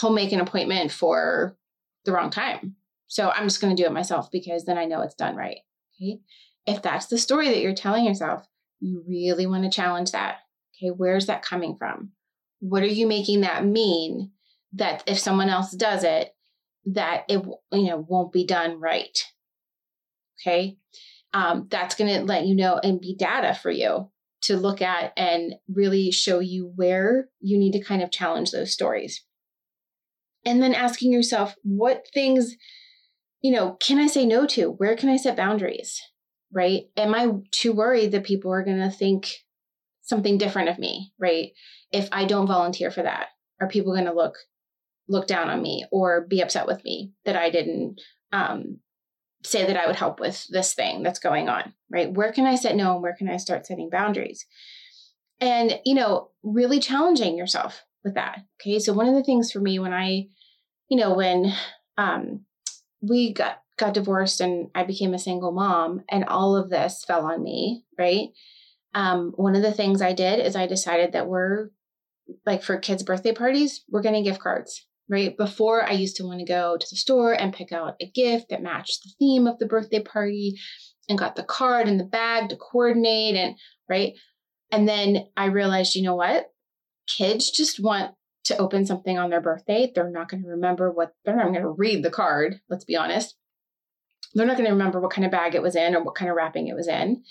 he'll 0.00 0.12
make 0.12 0.32
an 0.32 0.40
appointment 0.40 0.90
for 0.90 1.56
the 2.04 2.12
wrong 2.12 2.30
time. 2.30 2.76
So 3.08 3.30
I'm 3.30 3.44
just 3.44 3.60
going 3.60 3.74
to 3.74 3.82
do 3.82 3.86
it 3.86 3.92
myself 3.92 4.30
because 4.30 4.64
then 4.64 4.78
I 4.78 4.86
know 4.86 5.02
it's 5.02 5.14
done 5.14 5.36
right. 5.36 5.58
Okay. 6.00 6.20
If 6.66 6.82
that's 6.82 7.06
the 7.06 7.18
story 7.18 7.48
that 7.48 7.60
you're 7.60 7.74
telling 7.74 8.04
yourself, 8.04 8.46
you 8.80 9.04
really 9.06 9.46
want 9.46 9.64
to 9.64 9.70
challenge 9.70 10.12
that. 10.12 10.38
Okay. 10.76 10.90
Where's 10.90 11.26
that 11.26 11.42
coming 11.42 11.76
from? 11.78 12.12
What 12.60 12.82
are 12.82 12.86
you 12.86 13.06
making 13.06 13.42
that 13.42 13.64
mean 13.64 14.30
that 14.74 15.02
if 15.06 15.18
someone 15.18 15.50
else 15.50 15.72
does 15.72 16.04
it, 16.04 16.34
that 16.86 17.24
it 17.28 17.44
you 17.72 17.88
know 17.88 18.04
won't 18.08 18.32
be 18.32 18.44
done 18.44 18.80
right? 18.80 19.18
Okay. 20.40 20.76
Um, 21.34 21.68
that's 21.70 21.94
going 21.94 22.14
to 22.14 22.24
let 22.24 22.46
you 22.46 22.54
know 22.54 22.78
and 22.82 23.00
be 23.00 23.14
data 23.16 23.54
for 23.54 23.70
you 23.70 24.10
to 24.42 24.56
look 24.56 24.82
at 24.82 25.12
and 25.16 25.54
really 25.72 26.10
show 26.10 26.40
you 26.40 26.72
where 26.74 27.28
you 27.40 27.56
need 27.58 27.72
to 27.72 27.82
kind 27.82 28.02
of 28.02 28.10
challenge 28.10 28.50
those 28.50 28.72
stories. 28.72 29.24
And 30.44 30.62
then 30.62 30.74
asking 30.74 31.12
yourself 31.12 31.54
what 31.62 32.06
things 32.12 32.56
you 33.40 33.52
know 33.52 33.76
can 33.80 33.98
i 33.98 34.06
say 34.06 34.26
no 34.26 34.46
to? 34.46 34.66
Where 34.66 34.96
can 34.96 35.08
i 35.08 35.16
set 35.16 35.36
boundaries? 35.36 36.00
Right? 36.52 36.84
Am 36.96 37.14
i 37.14 37.28
too 37.50 37.72
worried 37.72 38.12
that 38.12 38.24
people 38.24 38.52
are 38.52 38.64
going 38.64 38.80
to 38.80 38.90
think 38.90 39.30
something 40.02 40.38
different 40.38 40.68
of 40.68 40.78
me? 40.78 41.12
Right? 41.18 41.52
If 41.92 42.08
i 42.10 42.24
don't 42.24 42.48
volunteer 42.48 42.90
for 42.90 43.02
that 43.02 43.28
are 43.60 43.68
people 43.68 43.92
going 43.92 44.06
to 44.06 44.12
look 44.12 44.34
look 45.08 45.26
down 45.26 45.48
on 45.48 45.62
me 45.62 45.84
or 45.90 46.22
be 46.22 46.40
upset 46.40 46.66
with 46.66 46.84
me 46.84 47.12
that 47.24 47.36
I 47.36 47.50
didn't 47.50 48.00
um, 48.32 48.78
say 49.44 49.66
that 49.66 49.76
I 49.76 49.86
would 49.86 49.96
help 49.96 50.20
with 50.20 50.46
this 50.48 50.74
thing 50.74 51.02
that's 51.02 51.18
going 51.18 51.48
on, 51.48 51.74
right? 51.90 52.12
Where 52.12 52.32
can 52.32 52.46
I 52.46 52.54
set 52.54 52.76
no 52.76 52.94
and 52.94 53.02
where 53.02 53.14
can 53.14 53.28
I 53.28 53.36
start 53.36 53.66
setting 53.66 53.90
boundaries? 53.90 54.46
And, 55.40 55.80
you 55.84 55.94
know, 55.94 56.30
really 56.42 56.78
challenging 56.78 57.36
yourself 57.36 57.84
with 58.04 58.14
that. 58.14 58.44
Okay. 58.60 58.78
So 58.78 58.92
one 58.92 59.08
of 59.08 59.14
the 59.14 59.24
things 59.24 59.50
for 59.50 59.60
me 59.60 59.78
when 59.78 59.92
I, 59.92 60.28
you 60.88 60.96
know, 60.96 61.14
when 61.14 61.52
um 61.98 62.44
we 63.00 63.32
got 63.32 63.60
got 63.76 63.94
divorced 63.94 64.40
and 64.40 64.68
I 64.74 64.84
became 64.84 65.14
a 65.14 65.18
single 65.18 65.50
mom 65.50 66.02
and 66.08 66.24
all 66.24 66.56
of 66.56 66.70
this 66.70 67.04
fell 67.04 67.26
on 67.26 67.42
me, 67.42 67.84
right? 67.98 68.28
Um, 68.94 69.32
one 69.36 69.56
of 69.56 69.62
the 69.62 69.72
things 69.72 70.02
I 70.02 70.12
did 70.12 70.38
is 70.38 70.54
I 70.54 70.66
decided 70.66 71.12
that 71.12 71.26
we're 71.26 71.70
like 72.46 72.62
for 72.62 72.76
kids' 72.76 73.02
birthday 73.02 73.32
parties, 73.32 73.84
we're 73.90 74.02
getting 74.02 74.22
gift 74.22 74.40
cards 74.40 74.86
right? 75.08 75.36
Before 75.36 75.84
I 75.84 75.92
used 75.92 76.16
to 76.16 76.24
want 76.24 76.40
to 76.40 76.44
go 76.44 76.76
to 76.76 76.86
the 76.90 76.96
store 76.96 77.32
and 77.32 77.52
pick 77.52 77.72
out 77.72 77.96
a 78.00 78.10
gift 78.10 78.46
that 78.50 78.62
matched 78.62 79.02
the 79.02 79.12
theme 79.18 79.46
of 79.46 79.58
the 79.58 79.66
birthday 79.66 80.02
party 80.02 80.58
and 81.08 81.18
got 81.18 81.36
the 81.36 81.42
card 81.42 81.88
and 81.88 81.98
the 81.98 82.04
bag 82.04 82.48
to 82.48 82.56
coordinate 82.56 83.34
and 83.34 83.56
right. 83.88 84.14
And 84.70 84.88
then 84.88 85.26
I 85.36 85.46
realized, 85.46 85.94
you 85.94 86.02
know 86.02 86.14
what? 86.14 86.50
Kids 87.06 87.50
just 87.50 87.82
want 87.82 88.14
to 88.44 88.56
open 88.56 88.86
something 88.86 89.18
on 89.18 89.30
their 89.30 89.40
birthday. 89.40 89.90
They're 89.94 90.10
not 90.10 90.28
going 90.28 90.42
to 90.42 90.48
remember 90.48 90.90
what 90.90 91.12
they're 91.24 91.36
not 91.36 91.48
going 91.48 91.62
to 91.62 91.68
read 91.68 92.02
the 92.02 92.10
card, 92.10 92.60
let's 92.68 92.84
be 92.84 92.96
honest. 92.96 93.36
They're 94.34 94.46
not 94.46 94.56
going 94.56 94.66
to 94.66 94.72
remember 94.72 95.00
what 95.00 95.12
kind 95.12 95.24
of 95.24 95.30
bag 95.30 95.54
it 95.54 95.62
was 95.62 95.76
in 95.76 95.94
or 95.94 96.02
what 96.02 96.14
kind 96.14 96.30
of 96.30 96.36
wrapping 96.36 96.68
it 96.68 96.74
was 96.74 96.88
in 96.88 97.22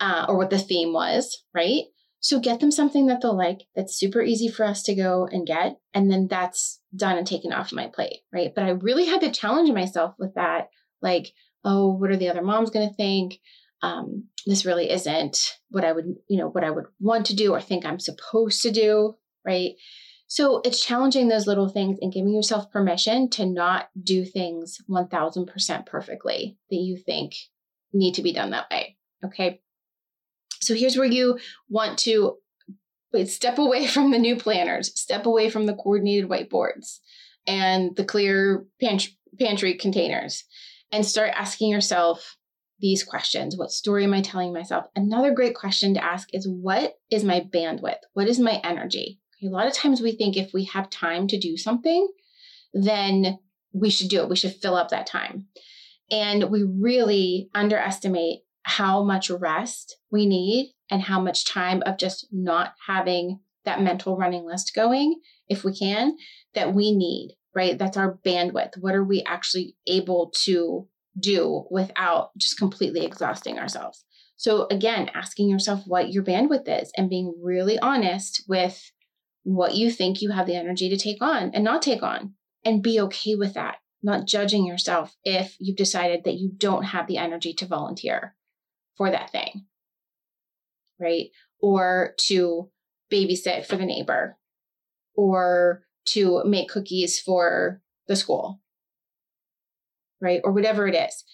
uh, 0.00 0.26
or 0.28 0.36
what 0.36 0.50
the 0.50 0.58
theme 0.58 0.92
was, 0.92 1.44
right? 1.54 1.84
So 2.22 2.38
get 2.38 2.60
them 2.60 2.70
something 2.70 3.08
that 3.08 3.20
they'll 3.20 3.36
like 3.36 3.62
that's 3.74 3.98
super 3.98 4.22
easy 4.22 4.46
for 4.46 4.64
us 4.64 4.84
to 4.84 4.94
go 4.94 5.28
and 5.30 5.44
get. 5.44 5.78
And 5.92 6.08
then 6.08 6.28
that's 6.28 6.80
done 6.94 7.18
and 7.18 7.26
taken 7.26 7.52
off 7.52 7.72
my 7.72 7.88
plate, 7.88 8.20
right? 8.32 8.52
But 8.54 8.64
I 8.64 8.70
really 8.70 9.06
had 9.06 9.20
to 9.22 9.32
challenge 9.32 9.70
myself 9.70 10.14
with 10.20 10.34
that. 10.34 10.68
Like, 11.02 11.32
oh, 11.64 11.92
what 11.92 12.10
are 12.10 12.16
the 12.16 12.28
other 12.28 12.42
moms 12.42 12.70
going 12.70 12.88
to 12.88 12.94
think? 12.94 13.40
Um, 13.82 14.28
this 14.46 14.64
really 14.64 14.88
isn't 14.88 15.58
what 15.70 15.84
I 15.84 15.90
would, 15.90 16.14
you 16.28 16.38
know, 16.38 16.48
what 16.48 16.62
I 16.62 16.70
would 16.70 16.84
want 17.00 17.26
to 17.26 17.36
do 17.36 17.52
or 17.52 17.60
think 17.60 17.84
I'm 17.84 17.98
supposed 17.98 18.62
to 18.62 18.70
do, 18.70 19.16
right? 19.44 19.72
So 20.28 20.60
it's 20.64 20.84
challenging 20.84 21.26
those 21.26 21.48
little 21.48 21.68
things 21.68 21.98
and 22.00 22.12
giving 22.12 22.32
yourself 22.32 22.70
permission 22.70 23.30
to 23.30 23.44
not 23.44 23.88
do 24.00 24.24
things 24.24 24.78
1000% 24.88 25.86
perfectly 25.86 26.56
that 26.70 26.76
you 26.76 26.96
think 26.96 27.34
need 27.92 28.14
to 28.14 28.22
be 28.22 28.32
done 28.32 28.50
that 28.50 28.70
way. 28.70 28.96
Okay. 29.24 29.60
So 30.62 30.74
here's 30.74 30.96
where 30.96 31.06
you 31.06 31.38
want 31.68 31.98
to 32.00 32.36
step 33.26 33.58
away 33.58 33.86
from 33.88 34.10
the 34.10 34.18
new 34.18 34.36
planners, 34.36 34.98
step 34.98 35.26
away 35.26 35.50
from 35.50 35.66
the 35.66 35.74
coordinated 35.74 36.28
whiteboards 36.28 36.98
and 37.46 37.94
the 37.96 38.04
clear 38.04 38.64
pantry, 38.80 39.74
containers, 39.74 40.44
and 40.90 41.04
start 41.04 41.32
asking 41.34 41.70
yourself 41.70 42.36
these 42.78 43.04
questions. 43.04 43.56
What 43.56 43.70
story 43.70 44.04
am 44.04 44.14
I 44.14 44.20
telling 44.20 44.52
myself? 44.52 44.86
Another 44.94 45.32
great 45.32 45.54
question 45.54 45.94
to 45.94 46.04
ask 46.04 46.28
is 46.32 46.48
what 46.48 46.94
is 47.10 47.24
my 47.24 47.40
bandwidth? 47.40 48.00
What 48.12 48.28
is 48.28 48.38
my 48.38 48.60
energy? 48.64 49.20
A 49.42 49.48
lot 49.48 49.66
of 49.66 49.72
times 49.72 50.00
we 50.00 50.12
think 50.12 50.36
if 50.36 50.52
we 50.52 50.64
have 50.66 50.88
time 50.90 51.26
to 51.28 51.38
do 51.38 51.56
something, 51.56 52.08
then 52.72 53.38
we 53.72 53.90
should 53.90 54.08
do 54.08 54.20
it. 54.22 54.28
We 54.28 54.36
should 54.36 54.54
fill 54.54 54.76
up 54.76 54.90
that 54.90 55.06
time. 55.06 55.46
And 56.10 56.50
we 56.50 56.62
really 56.62 57.50
underestimate 57.54 58.40
how 58.62 59.02
much 59.02 59.30
rest 59.30 59.96
we 60.10 60.26
need 60.26 60.72
and 60.90 61.02
how 61.02 61.20
much 61.20 61.44
time 61.44 61.82
of 61.84 61.98
just 61.98 62.28
not 62.30 62.74
having 62.86 63.40
that 63.64 63.82
mental 63.82 64.16
running 64.16 64.44
list 64.44 64.72
going, 64.74 65.20
if 65.48 65.64
we 65.64 65.76
can, 65.76 66.16
that 66.54 66.74
we 66.74 66.94
need, 66.94 67.36
right? 67.54 67.78
That's 67.78 67.96
our 67.96 68.18
bandwidth. 68.24 68.72
What 68.78 68.94
are 68.94 69.04
we 69.04 69.22
actually 69.26 69.76
able 69.86 70.32
to 70.44 70.88
do 71.18 71.64
without 71.70 72.30
just 72.36 72.58
completely 72.58 73.04
exhausting 73.04 73.58
ourselves? 73.58 74.04
So, 74.36 74.66
again, 74.70 75.10
asking 75.14 75.48
yourself 75.48 75.82
what 75.86 76.10
your 76.12 76.24
bandwidth 76.24 76.82
is 76.82 76.90
and 76.96 77.08
being 77.08 77.34
really 77.40 77.78
honest 77.78 78.42
with 78.48 78.90
what 79.44 79.74
you 79.74 79.90
think 79.90 80.20
you 80.20 80.30
have 80.30 80.46
the 80.46 80.56
energy 80.56 80.88
to 80.88 80.96
take 80.96 81.22
on 81.22 81.50
and 81.54 81.64
not 81.64 81.82
take 81.82 82.02
on, 82.02 82.34
and 82.64 82.82
be 82.82 83.00
okay 83.00 83.34
with 83.34 83.54
that, 83.54 83.76
not 84.02 84.26
judging 84.26 84.64
yourself 84.64 85.16
if 85.24 85.56
you've 85.58 85.76
decided 85.76 86.24
that 86.24 86.34
you 86.34 86.52
don't 86.56 86.84
have 86.84 87.06
the 87.06 87.18
energy 87.18 87.52
to 87.54 87.66
volunteer 87.66 88.34
for 89.02 89.10
that 89.10 89.32
thing, 89.32 89.64
right? 91.00 91.26
Or 91.60 92.14
to 92.28 92.70
babysit 93.12 93.66
for 93.66 93.74
the 93.74 93.84
neighbor 93.84 94.38
or 95.16 95.82
to 96.10 96.44
make 96.44 96.68
cookies 96.68 97.18
for 97.18 97.82
the 98.06 98.14
school, 98.14 98.60
right? 100.20 100.40
Or 100.44 100.52
whatever 100.52 100.86
it 100.86 100.94
is. 100.94 101.24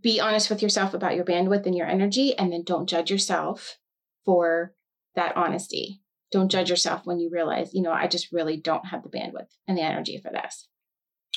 Be 0.00 0.20
honest 0.20 0.48
with 0.48 0.62
yourself 0.62 0.94
about 0.94 1.16
your 1.16 1.24
bandwidth 1.24 1.66
and 1.66 1.76
your 1.76 1.88
energy, 1.88 2.38
and 2.38 2.52
then 2.52 2.62
don't 2.62 2.88
judge 2.88 3.10
yourself 3.10 3.78
for 4.24 4.72
that 5.16 5.36
honesty. 5.36 6.00
Don't 6.30 6.50
judge 6.50 6.70
yourself 6.70 7.00
when 7.06 7.18
you 7.18 7.28
realize, 7.32 7.74
you 7.74 7.82
know, 7.82 7.92
I 7.92 8.06
just 8.06 8.30
really 8.30 8.56
don't 8.56 8.86
have 8.86 9.02
the 9.02 9.08
bandwidth 9.08 9.50
and 9.66 9.76
the 9.76 9.82
energy 9.82 10.20
for 10.22 10.30
this. 10.30 10.68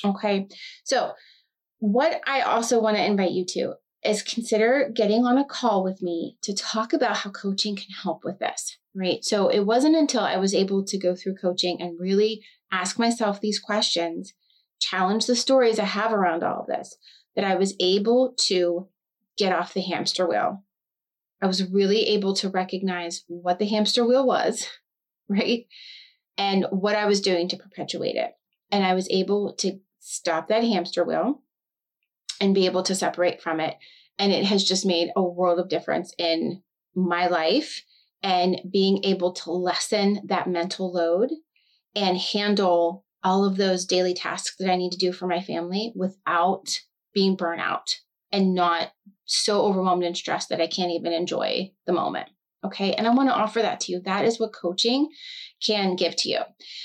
Okay. 0.04 0.46
So, 0.84 1.14
what 1.80 2.20
I 2.28 2.42
also 2.42 2.80
want 2.80 2.96
to 2.96 3.04
invite 3.04 3.32
you 3.32 3.44
to 3.54 3.74
is 4.04 4.22
consider 4.22 4.90
getting 4.94 5.24
on 5.24 5.36
a 5.36 5.44
call 5.44 5.84
with 5.84 6.00
me 6.00 6.38
to 6.42 6.54
talk 6.54 6.92
about 6.92 7.18
how 7.18 7.30
coaching 7.30 7.76
can 7.76 7.90
help 8.02 8.24
with 8.24 8.38
this, 8.38 8.78
right? 8.94 9.24
So 9.24 9.48
it 9.48 9.60
wasn't 9.60 9.96
until 9.96 10.22
I 10.22 10.36
was 10.38 10.54
able 10.54 10.84
to 10.84 10.98
go 10.98 11.14
through 11.14 11.36
coaching 11.36 11.80
and 11.80 12.00
really 12.00 12.42
ask 12.72 12.98
myself 12.98 13.40
these 13.40 13.58
questions, 13.58 14.32
challenge 14.80 15.26
the 15.26 15.36
stories 15.36 15.78
I 15.78 15.84
have 15.84 16.12
around 16.12 16.42
all 16.42 16.60
of 16.62 16.66
this, 16.66 16.96
that 17.36 17.44
I 17.44 17.56
was 17.56 17.74
able 17.78 18.34
to 18.46 18.88
get 19.36 19.52
off 19.52 19.74
the 19.74 19.82
hamster 19.82 20.26
wheel. 20.26 20.64
I 21.42 21.46
was 21.46 21.70
really 21.70 22.06
able 22.08 22.34
to 22.36 22.48
recognize 22.48 23.24
what 23.28 23.58
the 23.58 23.68
hamster 23.68 24.06
wheel 24.06 24.26
was, 24.26 24.66
right? 25.28 25.66
And 26.38 26.66
what 26.70 26.96
I 26.96 27.04
was 27.04 27.20
doing 27.20 27.48
to 27.48 27.56
perpetuate 27.56 28.16
it. 28.16 28.32
And 28.70 28.84
I 28.84 28.94
was 28.94 29.08
able 29.10 29.52
to 29.58 29.78
stop 29.98 30.48
that 30.48 30.64
hamster 30.64 31.04
wheel 31.04 31.42
and 32.40 32.54
be 32.54 32.66
able 32.66 32.82
to 32.84 32.94
separate 32.94 33.42
from 33.42 33.60
it. 33.60 33.76
And 34.18 34.32
it 34.32 34.44
has 34.44 34.64
just 34.64 34.84
made 34.84 35.10
a 35.14 35.22
world 35.22 35.58
of 35.58 35.68
difference 35.68 36.12
in 36.18 36.62
my 36.94 37.26
life 37.28 37.82
and 38.22 38.60
being 38.70 39.04
able 39.04 39.32
to 39.32 39.50
lessen 39.50 40.22
that 40.26 40.48
mental 40.48 40.92
load 40.92 41.30
and 41.94 42.18
handle 42.18 43.04
all 43.22 43.44
of 43.44 43.56
those 43.56 43.84
daily 43.84 44.14
tasks 44.14 44.56
that 44.58 44.70
I 44.70 44.76
need 44.76 44.92
to 44.92 44.98
do 44.98 45.12
for 45.12 45.26
my 45.26 45.40
family 45.40 45.92
without 45.94 46.80
being 47.12 47.36
burnout 47.36 47.94
and 48.32 48.54
not 48.54 48.92
so 49.24 49.62
overwhelmed 49.62 50.04
and 50.04 50.16
stressed 50.16 50.48
that 50.48 50.60
I 50.60 50.66
can't 50.66 50.92
even 50.92 51.12
enjoy 51.12 51.72
the 51.86 51.92
moment. 51.92 52.28
Okay. 52.64 52.92
And 52.92 53.06
I 53.06 53.14
want 53.14 53.28
to 53.30 53.34
offer 53.34 53.62
that 53.62 53.80
to 53.80 53.92
you. 53.92 54.00
That 54.00 54.24
is 54.24 54.38
what 54.38 54.52
coaching 54.52 55.08
can 55.64 55.96
give 55.96 56.14
to 56.16 56.28
you. 56.28 56.40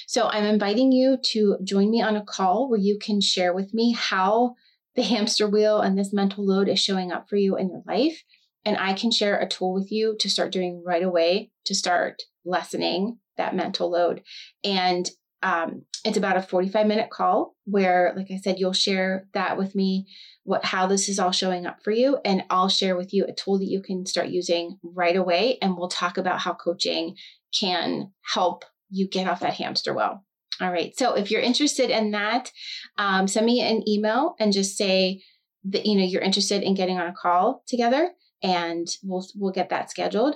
So 0.08 0.28
I'm 0.28 0.46
inviting 0.46 0.92
you 0.92 1.18
to 1.18 1.58
join 1.64 1.92
me 1.92 2.02
on 2.02 2.16
a 2.16 2.24
call 2.24 2.70
where 2.70 2.80
you 2.80 2.98
can 2.98 3.20
share 3.20 3.54
with 3.54 3.74
me 3.74 3.94
how 3.94 4.56
the 4.96 5.04
hamster 5.04 5.48
wheel 5.48 5.82
and 5.82 5.98
this 5.98 6.14
mental 6.14 6.46
load 6.46 6.68
is 6.68 6.80
showing 6.80 7.12
up 7.12 7.30
for 7.30 7.36
you 7.36 7.58
in 7.58 7.70
your 7.70 7.84
life. 7.86 8.24
And 8.64 8.78
I 8.78 8.94
can 8.94 9.12
share 9.12 9.40
a 9.40 9.48
tool 9.48 9.74
with 9.74 9.92
you 9.92 10.16
to 10.20 10.30
start 10.30 10.52
doing 10.52 10.84
right 10.86 11.04
away 11.04 11.52
to 11.66 11.76
start 11.76 12.24
lessening 12.46 13.20
that 13.38 13.56
mental 13.56 13.92
load. 13.92 14.24
And 14.64 15.10
um, 15.44 15.84
it's 16.04 16.18
about 16.18 16.38
a 16.38 16.42
45 16.42 16.88
minute 16.88 17.10
call 17.12 17.56
where, 17.66 18.14
like 18.16 18.28
I 18.32 18.38
said, 18.38 18.58
you'll 18.58 18.74
share 18.74 19.28
that 19.34 19.58
with 19.58 19.76
me, 19.76 20.08
what 20.44 20.66
how 20.66 20.88
this 20.88 21.08
is 21.08 21.20
all 21.20 21.32
showing 21.32 21.68
up 21.68 21.84
for 21.84 21.92
you, 21.92 22.18
and 22.26 22.44
I'll 22.50 22.70
share 22.70 22.96
with 22.96 23.14
you 23.14 23.26
a 23.26 23.34
tool 23.34 23.60
that 23.60 23.66
you 23.66 23.82
can 23.82 24.08
start 24.08 24.30
using 24.30 24.80
right 24.82 25.16
away. 25.16 25.60
And 25.62 25.78
we'll 25.78 25.88
talk 25.88 26.18
about 26.18 26.40
how 26.40 26.54
coaching 26.54 27.16
can 27.58 28.12
help 28.34 28.66
you 28.90 29.08
get 29.08 29.28
off 29.28 29.42
that 29.42 29.54
hamster 29.54 29.94
wheel. 29.94 30.25
All 30.62 30.72
right. 30.72 30.98
So 30.98 31.16
if 31.16 31.32
you're 31.32 31.42
interested 31.42 31.90
in 31.90 32.12
that, 32.12 32.52
um, 32.98 33.28
send 33.28 33.46
me 33.46 33.62
an 33.62 33.88
email 33.88 34.36
and 34.40 34.54
just 34.54 34.78
say 34.78 35.22
that 35.66 35.86
you 35.86 35.96
know 35.96 36.06
you're 36.06 36.22
interested 36.22 36.64
in 36.64 36.76
getting 36.76 36.98
on 37.00 37.08
a 37.08 37.14
call 37.14 37.64
together, 37.68 38.12
and 38.42 38.88
we'll 39.04 39.26
we'll 39.36 39.52
get 39.52 39.70
that 39.70 39.90
scheduled. 39.90 40.36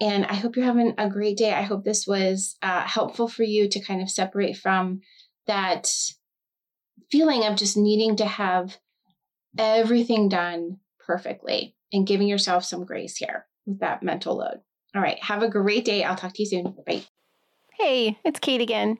And 0.00 0.24
I 0.26 0.34
hope 0.34 0.56
you're 0.56 0.64
having 0.64 0.94
a 0.96 1.10
great 1.10 1.36
day. 1.36 1.52
I 1.52 1.62
hope 1.62 1.84
this 1.84 2.06
was 2.06 2.56
uh, 2.62 2.82
helpful 2.82 3.28
for 3.28 3.42
you 3.42 3.68
to 3.68 3.80
kind 3.80 4.00
of 4.00 4.10
separate 4.10 4.56
from 4.56 5.00
that 5.46 5.88
feeling 7.10 7.44
of 7.44 7.56
just 7.56 7.76
needing 7.76 8.16
to 8.16 8.26
have 8.26 8.78
everything 9.56 10.28
done 10.28 10.78
perfectly 11.00 11.74
and 11.92 12.06
giving 12.06 12.28
yourself 12.28 12.64
some 12.64 12.84
grace 12.84 13.16
here 13.16 13.46
with 13.66 13.80
that 13.80 14.02
mental 14.02 14.36
load. 14.36 14.60
All 14.94 15.02
right. 15.02 15.22
Have 15.22 15.42
a 15.42 15.48
great 15.48 15.84
day. 15.84 16.04
I'll 16.04 16.16
talk 16.16 16.34
to 16.34 16.42
you 16.42 16.46
soon. 16.46 16.74
Bye. 16.86 17.02
Hey, 17.72 18.18
it's 18.24 18.40
Kate 18.40 18.60
again. 18.60 18.98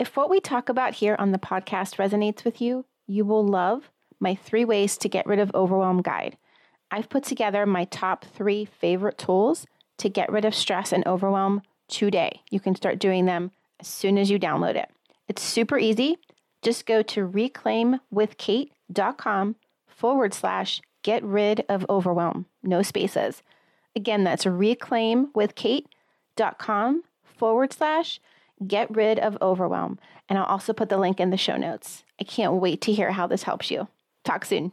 If 0.00 0.16
what 0.16 0.30
we 0.30 0.40
talk 0.40 0.68
about 0.70 0.94
here 0.94 1.14
on 1.18 1.32
the 1.32 1.38
podcast 1.38 1.96
resonates 1.96 2.42
with 2.42 2.62
you, 2.62 2.86
you 3.06 3.26
will 3.26 3.46
love 3.46 3.90
my 4.18 4.34
three 4.34 4.64
ways 4.64 4.96
to 4.96 5.10
get 5.10 5.26
rid 5.26 5.38
of 5.38 5.50
overwhelm 5.54 6.00
guide. 6.00 6.38
I've 6.90 7.10
put 7.10 7.22
together 7.22 7.66
my 7.66 7.84
top 7.84 8.24
three 8.24 8.64
favorite 8.64 9.18
tools 9.18 9.66
to 9.98 10.08
get 10.08 10.32
rid 10.32 10.46
of 10.46 10.54
stress 10.54 10.94
and 10.94 11.06
overwhelm 11.06 11.60
today. 11.86 12.40
You 12.50 12.60
can 12.60 12.74
start 12.74 12.98
doing 12.98 13.26
them 13.26 13.50
as 13.78 13.88
soon 13.88 14.16
as 14.16 14.30
you 14.30 14.38
download 14.38 14.76
it. 14.76 14.88
It's 15.28 15.42
super 15.42 15.78
easy. 15.78 16.16
Just 16.62 16.86
go 16.86 17.02
to 17.02 17.28
reclaimwithkate.com 17.28 19.56
forward 19.86 20.32
slash 20.32 20.80
get 21.02 21.22
rid 21.22 21.66
of 21.68 21.84
overwhelm. 21.90 22.46
No 22.62 22.80
spaces. 22.80 23.42
Again, 23.94 24.24
that's 24.24 24.46
reclaimwithkate.com 24.46 27.02
forward 27.22 27.72
slash 27.74 28.18
get 28.66 28.94
rid 28.94 29.18
of 29.18 29.38
overwhelm. 29.40 29.98
And 30.28 30.38
I'll 30.38 30.44
also 30.44 30.72
put 30.72 30.88
the 30.88 30.98
link 30.98 31.20
in 31.20 31.30
the 31.30 31.36
show 31.36 31.56
notes. 31.56 32.04
I 32.20 32.24
can't 32.24 32.54
wait 32.54 32.80
to 32.82 32.92
hear 32.92 33.12
how 33.12 33.26
this 33.26 33.44
helps 33.44 33.70
you. 33.70 33.88
Talk 34.24 34.44
soon. 34.44 34.72